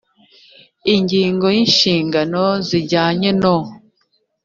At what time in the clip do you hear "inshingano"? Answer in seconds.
1.63-2.43